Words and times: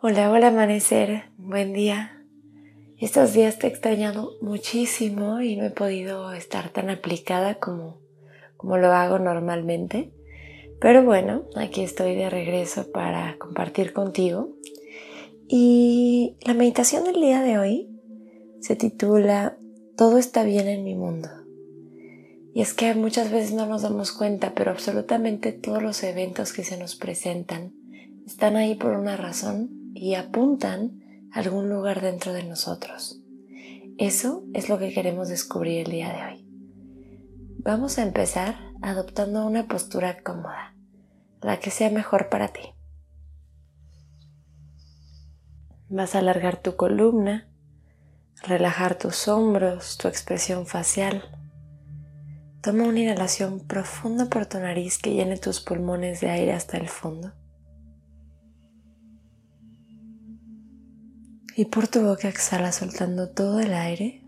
Hola, 0.00 0.30
hola 0.30 0.46
amanecer, 0.48 1.24
buen 1.38 1.72
día. 1.72 2.22
Estos 2.98 3.32
días 3.32 3.58
te 3.58 3.66
he 3.66 3.70
extrañado 3.70 4.30
muchísimo 4.40 5.40
y 5.40 5.56
no 5.56 5.64
he 5.64 5.70
podido 5.70 6.32
estar 6.34 6.68
tan 6.68 6.88
aplicada 6.88 7.56
como, 7.56 7.98
como 8.56 8.76
lo 8.76 8.92
hago 8.92 9.18
normalmente. 9.18 10.12
Pero 10.80 11.02
bueno, 11.02 11.46
aquí 11.56 11.80
estoy 11.80 12.14
de 12.14 12.30
regreso 12.30 12.92
para 12.92 13.38
compartir 13.38 13.92
contigo. 13.92 14.50
Y 15.48 16.36
la 16.42 16.54
meditación 16.54 17.02
del 17.02 17.20
día 17.20 17.42
de 17.42 17.58
hoy 17.58 17.90
se 18.60 18.76
titula 18.76 19.58
Todo 19.96 20.18
está 20.18 20.44
bien 20.44 20.68
en 20.68 20.84
mi 20.84 20.94
mundo. 20.94 21.28
Y 22.54 22.60
es 22.60 22.72
que 22.72 22.94
muchas 22.94 23.32
veces 23.32 23.52
no 23.52 23.66
nos 23.66 23.82
damos 23.82 24.12
cuenta, 24.12 24.52
pero 24.54 24.70
absolutamente 24.70 25.50
todos 25.50 25.82
los 25.82 26.04
eventos 26.04 26.52
que 26.52 26.62
se 26.62 26.78
nos 26.78 26.94
presentan 26.94 27.72
están 28.24 28.54
ahí 28.54 28.76
por 28.76 28.92
una 28.92 29.16
razón 29.16 29.77
y 29.98 30.14
apuntan 30.14 31.28
a 31.32 31.40
algún 31.40 31.68
lugar 31.68 32.00
dentro 32.00 32.32
de 32.32 32.44
nosotros. 32.44 33.20
Eso 33.98 34.44
es 34.54 34.68
lo 34.68 34.78
que 34.78 34.92
queremos 34.92 35.28
descubrir 35.28 35.86
el 35.86 35.92
día 35.92 36.12
de 36.12 36.24
hoy. 36.24 36.48
Vamos 37.58 37.98
a 37.98 38.02
empezar 38.02 38.56
adoptando 38.80 39.44
una 39.44 39.66
postura 39.66 40.22
cómoda, 40.22 40.74
la 41.42 41.58
que 41.58 41.70
sea 41.70 41.90
mejor 41.90 42.28
para 42.28 42.48
ti. 42.48 42.62
Vas 45.88 46.14
a 46.14 46.20
alargar 46.20 46.62
tu 46.62 46.76
columna, 46.76 47.48
relajar 48.42 48.96
tus 48.96 49.26
hombros, 49.26 49.98
tu 49.98 50.06
expresión 50.06 50.66
facial. 50.66 51.24
Toma 52.60 52.84
una 52.84 53.00
inhalación 53.00 53.66
profunda 53.66 54.26
por 54.26 54.46
tu 54.46 54.58
nariz 54.60 54.98
que 54.98 55.14
llene 55.14 55.38
tus 55.38 55.60
pulmones 55.60 56.20
de 56.20 56.30
aire 56.30 56.52
hasta 56.52 56.76
el 56.76 56.88
fondo. 56.88 57.32
Y 61.58 61.64
por 61.64 61.88
tu 61.88 62.02
boca 62.02 62.28
exhala 62.28 62.70
soltando 62.70 63.30
todo 63.30 63.58
el 63.58 63.74
aire. 63.74 64.22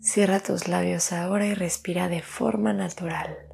Cierra 0.00 0.40
tus 0.40 0.66
labios 0.66 1.12
ahora 1.12 1.46
y 1.46 1.54
respira 1.54 2.08
de 2.08 2.22
forma 2.22 2.72
natural. 2.72 3.51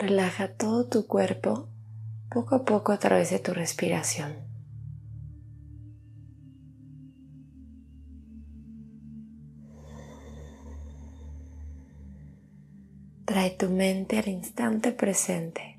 Relaja 0.00 0.48
todo 0.48 0.86
tu 0.86 1.06
cuerpo 1.06 1.68
poco 2.30 2.54
a 2.54 2.64
poco 2.64 2.90
a 2.90 2.98
través 2.98 3.28
de 3.28 3.38
tu 3.38 3.52
respiración. 3.52 4.32
Trae 13.26 13.50
tu 13.50 13.68
mente 13.68 14.18
al 14.18 14.28
instante 14.28 14.92
presente. 14.92 15.69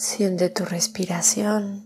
Siente 0.00 0.48
tu 0.48 0.64
respiración. 0.64 1.82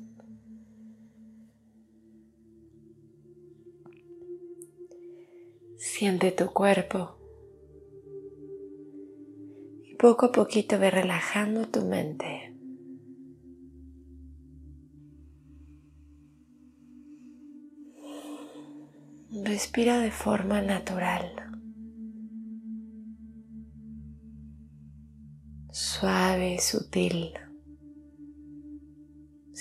Siente 5.78 6.30
tu 6.30 6.48
cuerpo. 6.48 7.16
Y 9.82 9.94
poco 9.94 10.26
a 10.26 10.32
poquito 10.32 10.78
ve 10.78 10.90
relajando 10.90 11.66
tu 11.68 11.86
mente. 11.86 12.54
Respira 19.42 20.00
de 20.00 20.10
forma 20.10 20.60
natural. 20.60 21.32
Suave 25.70 26.58
sutil 26.58 27.32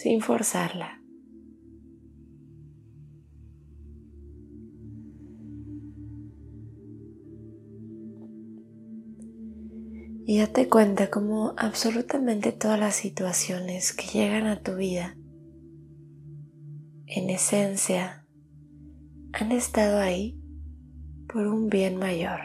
sin 0.02 0.20
forzarla. 0.20 1.00
Y 10.26 10.40
date 10.40 10.70
cuenta 10.70 11.12
como 11.12 11.54
absolutamente 11.56 12.52
todas 12.52 12.80
las 12.80 12.96
situaciones 12.96 13.94
que 13.94 14.08
llegan 14.08 14.48
a 14.48 14.62
tu 14.62 14.76
vida, 14.76 15.18
en 17.06 17.30
esencia, 17.30 18.26
han 19.34 19.52
estado 19.52 20.00
ahí 20.00 20.42
por 21.32 21.46
un 21.46 21.70
bien 21.70 21.98
mayor, 21.98 22.40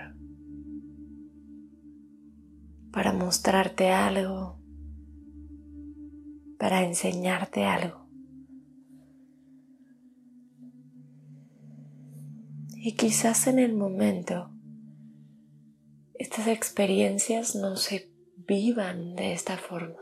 para 2.93 3.13
mostrarte 3.13 3.91
algo, 3.93 4.61
para 6.59 6.83
enseñarte 6.83 7.65
algo. 7.65 8.07
Y 12.77 12.93
quizás 12.93 13.47
en 13.47 13.59
el 13.59 13.73
momento 13.73 14.51
estas 16.15 16.47
experiencias 16.47 17.57
no 17.57 17.77
se 17.77 18.11
vivan 18.37 19.17
de 19.17 19.33
esta 19.33 19.59
forma. 19.59 20.01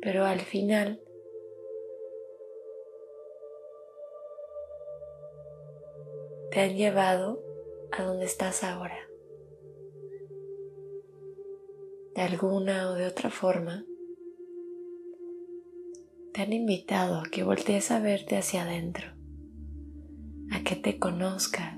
Pero 0.00 0.24
al 0.24 0.40
final 0.40 1.02
te 6.52 6.60
han 6.60 6.76
llevado 6.76 7.42
a 7.90 8.04
donde 8.04 8.26
estás 8.26 8.62
ahora 8.62 9.07
de 12.18 12.24
alguna 12.24 12.90
o 12.90 12.94
de 12.94 13.06
otra 13.06 13.30
forma, 13.30 13.84
te 16.34 16.42
han 16.42 16.52
invitado 16.52 17.20
a 17.20 17.22
que 17.30 17.44
voltees 17.44 17.92
a 17.92 18.00
verte 18.00 18.36
hacia 18.36 18.62
adentro, 18.62 19.06
a 20.50 20.64
que 20.64 20.74
te 20.74 20.98
conozcas, 20.98 21.76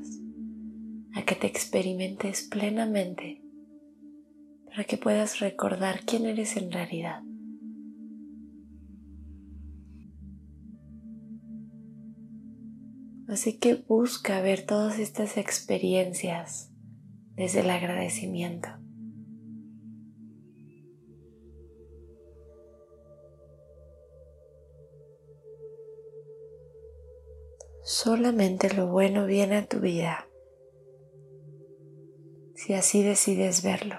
a 1.12 1.26
que 1.26 1.34
te 1.34 1.46
experimentes 1.46 2.48
plenamente, 2.48 3.42
para 4.64 4.84
que 4.84 4.96
puedas 4.96 5.40
recordar 5.40 6.06
quién 6.06 6.24
eres 6.24 6.56
en 6.56 6.72
realidad. 6.72 7.22
Así 13.28 13.58
que 13.58 13.74
busca 13.74 14.40
ver 14.40 14.64
todas 14.64 14.98
estas 14.98 15.36
experiencias 15.36 16.72
desde 17.36 17.60
el 17.60 17.68
agradecimiento. 17.68 18.79
Solamente 27.92 28.72
lo 28.72 28.86
bueno 28.86 29.26
viene 29.26 29.56
a 29.56 29.66
tu 29.66 29.80
vida 29.80 30.28
si 32.54 32.72
así 32.72 33.02
decides 33.02 33.64
verlo. 33.64 33.96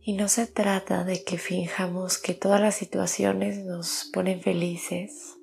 Y 0.00 0.12
no 0.12 0.28
se 0.28 0.46
trata 0.46 1.02
de 1.02 1.24
que 1.24 1.36
finjamos 1.36 2.18
que 2.18 2.34
todas 2.34 2.60
las 2.60 2.76
situaciones 2.76 3.64
nos 3.64 4.08
ponen 4.14 4.40
felices 4.40 5.36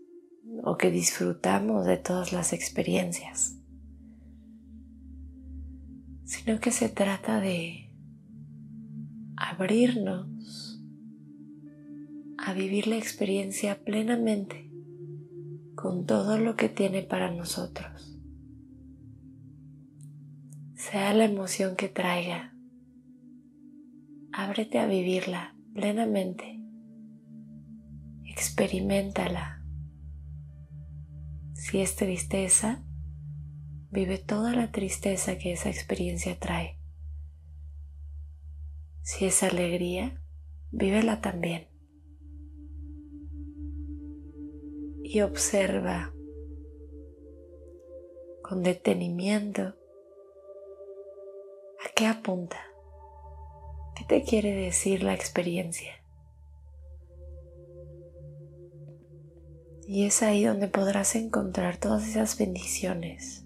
o 0.64 0.78
que 0.78 0.90
disfrutamos 0.90 1.86
de 1.86 1.98
todas 1.98 2.32
las 2.32 2.54
experiencias 2.54 3.58
sino 6.26 6.60
que 6.60 6.72
se 6.72 6.90
trata 6.90 7.40
de 7.40 7.94
abrirnos 9.38 10.82
a 12.38 12.54
vivir 12.54 12.88
la 12.88 12.98
experiencia 12.98 13.84
plenamente 13.84 14.72
con 15.76 16.06
todo 16.06 16.38
lo 16.40 16.56
que 16.56 16.68
tiene 16.68 17.04
para 17.04 17.32
nosotros. 17.32 18.20
Sea 20.74 21.14
la 21.14 21.26
emoción 21.26 21.76
que 21.76 21.90
traiga, 21.90 22.56
ábrete 24.32 24.80
a 24.80 24.88
vivirla 24.88 25.56
plenamente, 25.74 26.60
experimentala. 28.26 29.64
Si 31.54 31.80
es 31.80 31.96
tristeza, 31.96 32.84
Vive 33.96 34.18
toda 34.18 34.54
la 34.54 34.74
tristeza 34.74 35.38
que 35.38 35.54
esa 35.54 35.70
experiencia 35.70 36.38
trae. 36.38 36.78
Si 39.04 39.24
es 39.24 39.42
alegría, 39.42 40.22
vívela 40.70 41.22
también. 41.22 41.70
Y 45.02 45.22
observa 45.22 46.14
con 48.42 48.64
detenimiento 48.64 49.62
a 51.80 51.90
qué 51.96 52.08
apunta, 52.08 52.60
qué 53.96 54.04
te 54.04 54.24
quiere 54.24 54.56
decir 54.56 55.04
la 55.04 55.14
experiencia. 55.14 56.04
Y 59.88 60.04
es 60.04 60.22
ahí 60.22 60.44
donde 60.44 60.68
podrás 60.68 61.16
encontrar 61.16 61.78
todas 61.78 62.06
esas 62.10 62.38
bendiciones 62.38 63.45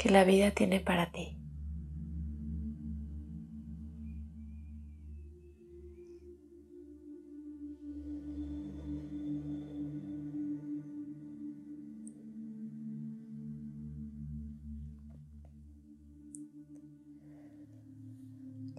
que 0.00 0.08
la 0.08 0.24
vida 0.24 0.50
tiene 0.52 0.80
para 0.80 1.12
ti. 1.12 1.36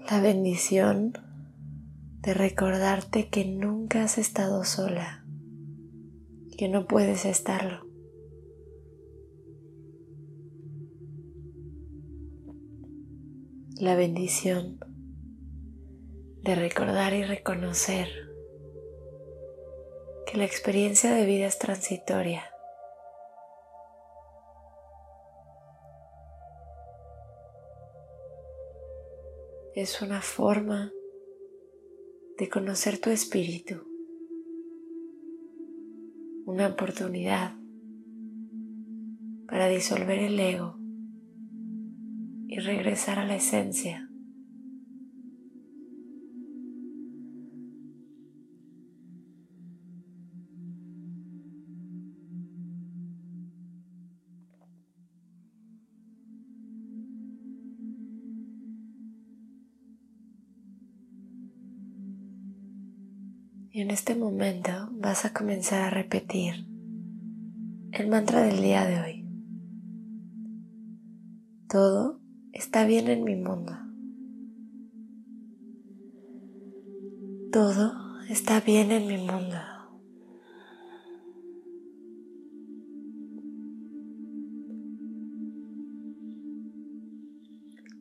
La 0.09 0.19
bendición 0.21 1.13
de 2.21 2.33
recordarte 2.33 3.29
que 3.29 3.45
nunca 3.45 4.03
has 4.03 4.17
estado 4.17 4.63
sola, 4.63 5.23
que 6.57 6.67
no 6.67 6.87
puedes 6.87 7.25
estarlo. 7.25 7.90
La 13.81 13.95
bendición 13.95 14.77
de 16.43 16.53
recordar 16.53 17.15
y 17.15 17.23
reconocer 17.23 18.09
que 20.27 20.37
la 20.37 20.45
experiencia 20.45 21.11
de 21.11 21.25
vida 21.25 21.47
es 21.47 21.57
transitoria. 21.57 22.43
Es 29.73 30.03
una 30.03 30.21
forma 30.21 30.91
de 32.37 32.49
conocer 32.49 33.01
tu 33.01 33.09
espíritu, 33.09 33.81
una 36.45 36.67
oportunidad 36.67 37.55
para 39.47 39.69
disolver 39.69 40.19
el 40.19 40.39
ego 40.39 40.80
y 42.51 42.59
regresar 42.59 43.17
a 43.17 43.23
la 43.23 43.35
esencia. 43.35 44.09
Y 63.71 63.79
en 63.79 63.91
este 63.91 64.13
momento 64.15 64.89
vas 64.91 65.23
a 65.23 65.31
comenzar 65.31 65.83
a 65.83 65.89
repetir 65.89 66.67
el 67.93 68.09
mantra 68.09 68.41
del 68.41 68.61
día 68.61 68.85
de 68.85 68.99
hoy. 68.99 69.25
Todo 71.69 72.20
está 72.53 72.85
bien 72.85 73.07
en 73.07 73.23
mi 73.23 73.35
mundo. 73.35 73.77
Todo 77.51 77.93
está 78.29 78.61
bien 78.61 78.91
en 78.91 79.07
mi 79.07 79.17
mundo. 79.17 79.57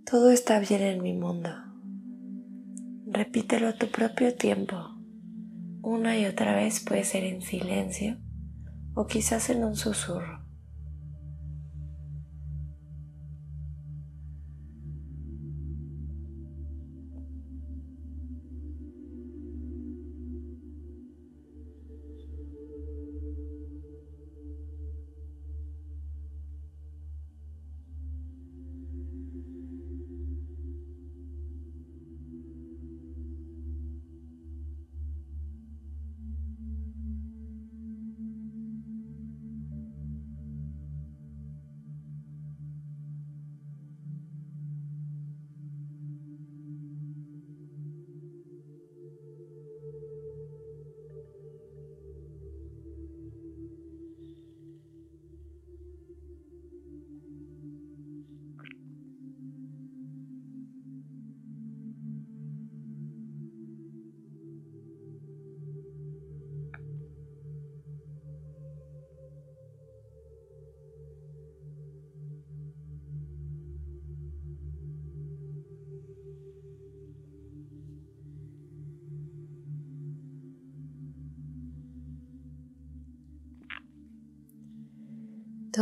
Todo 0.04 0.30
está 0.30 0.58
bien 0.58 0.82
en 0.82 1.02
mi 1.02 1.12
mundo. 1.12 1.50
Repítelo 3.06 3.68
a 3.68 3.72
tu 3.74 3.86
propio 3.88 4.34
tiempo. 4.34 4.76
Una 5.82 6.18
y 6.18 6.26
otra 6.26 6.54
vez 6.54 6.80
puede 6.80 7.04
ser 7.04 7.24
en 7.24 7.42
silencio 7.42 8.18
o 8.94 9.06
quizás 9.06 9.50
en 9.50 9.64
un 9.64 9.76
susurro. 9.76 10.39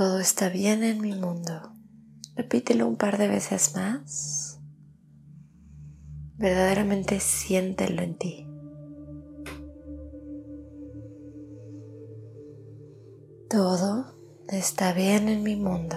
Todo 0.01 0.21
está 0.21 0.49
bien 0.49 0.85
en 0.85 1.01
mi 1.01 1.13
mundo. 1.13 1.73
Repítelo 2.37 2.87
un 2.87 2.95
par 2.95 3.19
de 3.19 3.27
veces 3.27 3.75
más. 3.75 4.61
Verdaderamente 6.37 7.19
siéntelo 7.19 8.03
en 8.03 8.17
ti. 8.17 8.47
Todo 13.51 14.15
está 14.49 14.93
bien 14.93 15.29
en 15.29 15.43
mi 15.43 15.57
mundo. 15.57 15.97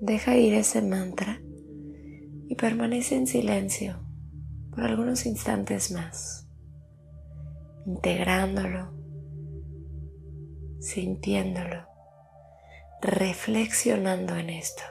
Deja 0.00 0.36
ir 0.36 0.54
ese 0.54 0.82
mantra 0.82 1.40
y 2.48 2.56
permanece 2.56 3.14
en 3.14 3.28
silencio 3.28 4.00
por 4.72 4.80
algunos 4.82 5.24
instantes 5.24 5.92
más, 5.92 6.48
integrándolo 7.86 8.93
sintiéndolo, 10.84 11.88
reflexionando 13.00 14.36
en 14.36 14.50
esto. 14.50 14.82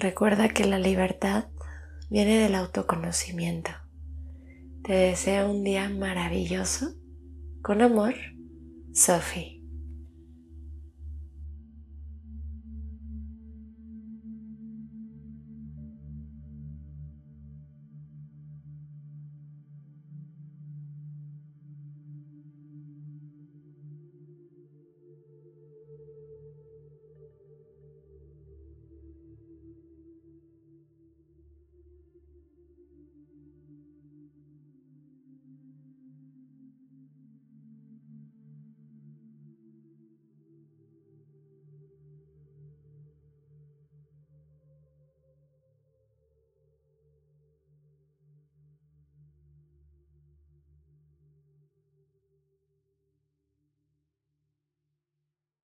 Recuerda 0.00 0.48
que 0.48 0.64
la 0.64 0.78
libertad 0.78 1.46
viene 2.08 2.38
del 2.38 2.54
autoconocimiento. 2.54 3.72
Te 4.84 4.92
deseo 4.92 5.50
un 5.50 5.64
día 5.64 5.88
maravilloso. 5.88 6.94
Con 7.62 7.82
amor, 7.82 8.14
Sophie. 8.94 9.57